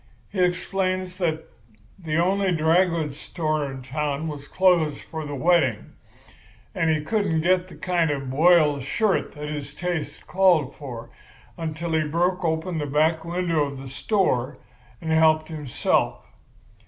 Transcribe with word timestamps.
He 0.31 0.39
explains 0.39 1.19
that 1.19 1.43
the 1.99 2.15
only 2.17 2.51
dry 2.51 2.85
goods 2.85 3.17
store 3.19 3.71
in 3.71 3.83
town 3.83 4.27
was 4.27 4.47
closed 4.47 4.99
for 5.03 5.27
the 5.27 5.35
wedding, 5.35 5.91
and 6.73 6.89
he 6.89 7.03
couldn't 7.03 7.41
get 7.41 7.67
the 7.67 7.75
kind 7.75 8.09
of 8.09 8.23
a 8.23 8.25
boiled 8.25 8.81
shirt 8.81 9.33
that 9.33 9.47
his 9.47 9.75
taste 9.75 10.25
called 10.25 10.75
for 10.75 11.11
until 11.55 11.91
he 11.91 11.99
had 11.99 12.11
broke 12.11 12.43
open 12.43 12.79
the 12.79 12.87
back 12.87 13.23
window 13.23 13.65
of 13.65 13.77
the 13.77 13.89
store 13.89 14.57
and 15.01 15.11
helped 15.11 15.49
himself. 15.49 16.25